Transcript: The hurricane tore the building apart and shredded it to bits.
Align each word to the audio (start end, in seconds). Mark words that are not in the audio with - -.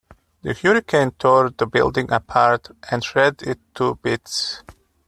The 0.41 0.55
hurricane 0.55 1.11
tore 1.11 1.51
the 1.51 1.67
building 1.67 2.11
apart 2.11 2.69
and 2.89 3.03
shredded 3.03 3.47
it 3.47 3.59
to 3.75 3.97
bits. 4.01 4.63